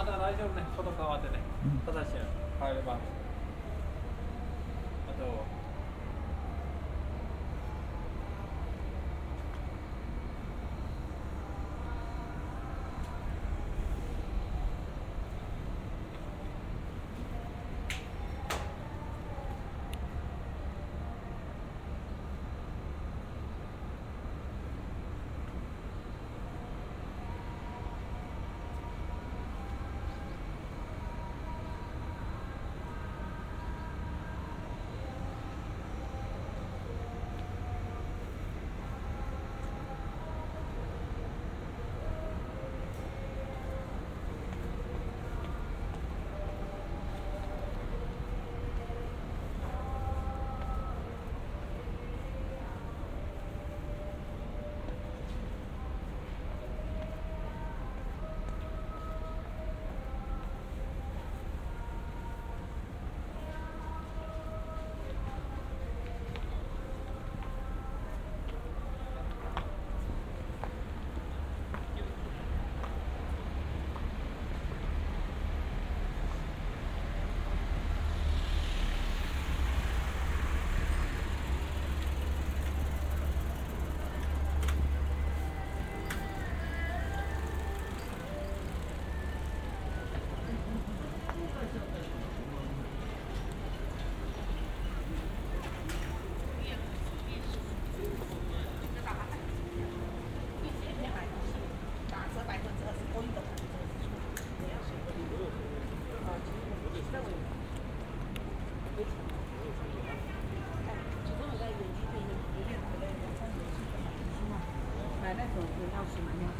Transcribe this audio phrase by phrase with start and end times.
[0.00, 0.64] まだ大丈夫ね。
[0.74, 1.28] 外変わって。
[1.28, 1.44] ね
[1.84, 2.08] ただし
[2.58, 2.96] 入れば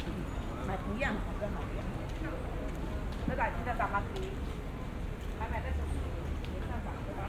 [0.00, 0.04] 匙，
[0.66, 1.84] 买不一样的跟好一样。
[3.28, 4.30] 这个记得打麻鸡，
[5.38, 5.78] 还买那种
[6.52, 7.28] 没上涨的吧？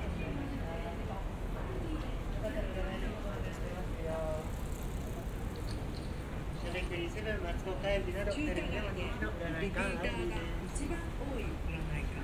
[6.63, 10.35] それクリスマスの帰りなどテレビでも人気の占いかリピーターが
[10.67, 12.19] 一番多い占いが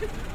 [0.00, 0.33] Ha ha ha!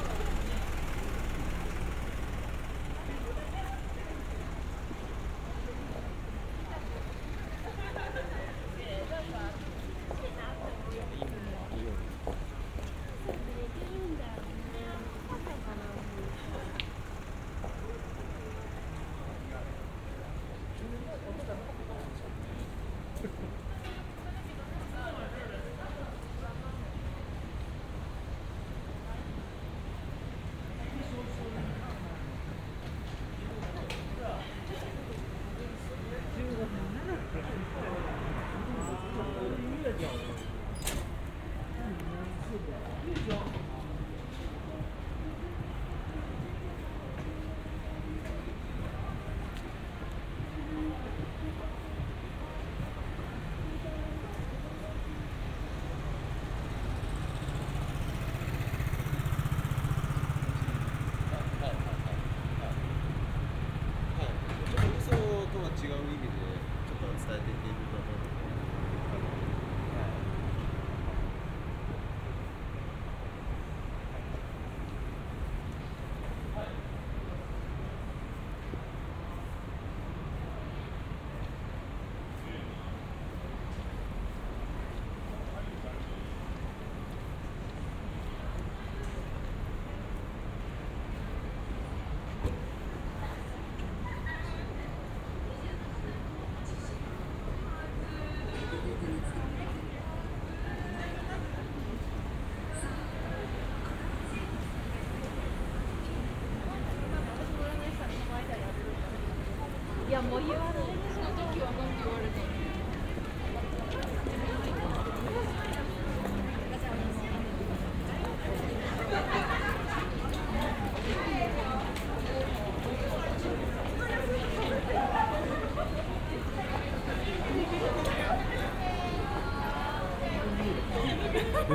[110.30, 110.36] Ha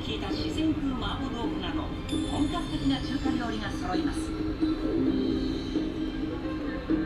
[0.00, 1.82] 効いた自然風麻婆豆腐など
[2.32, 4.18] 本格的な中華料理が揃います。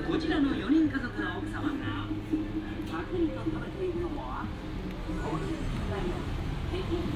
[0.07, 2.07] こちらの4人家族の奥様が
[2.87, 4.47] パクリと食べているのは
[5.27, 6.23] 高級食材の
[6.71, 7.14] 北京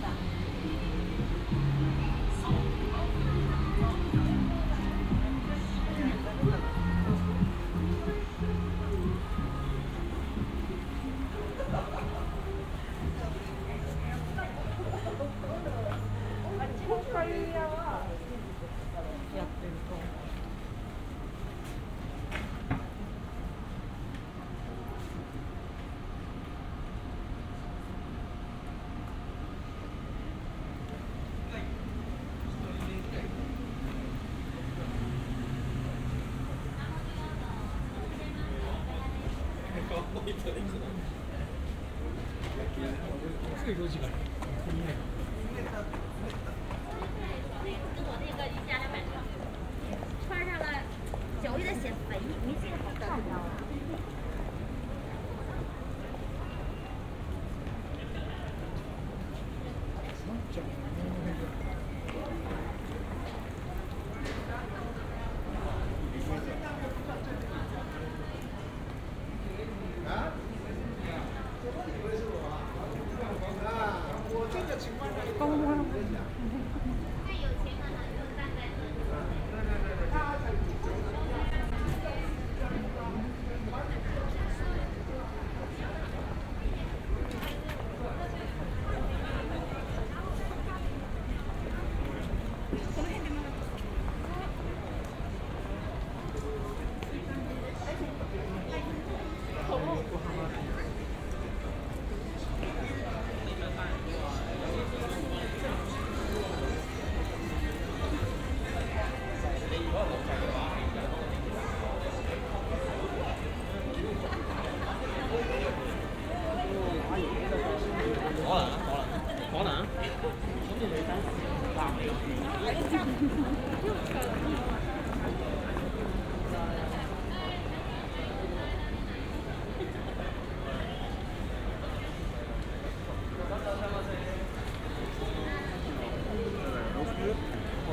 [43.78, 44.27] 跟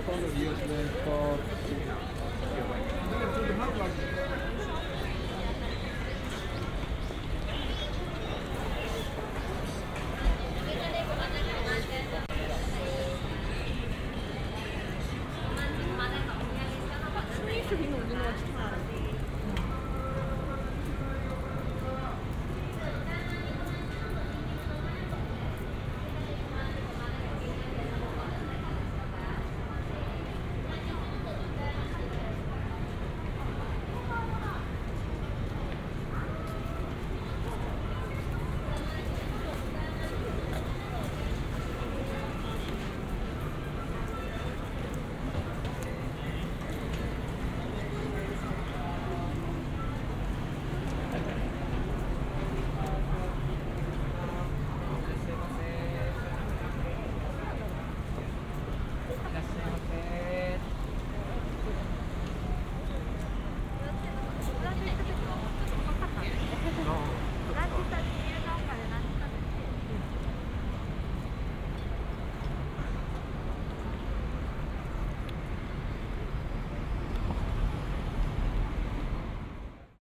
[0.05, 0.45] ほとんど利